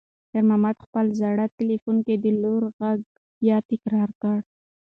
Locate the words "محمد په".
0.49-0.83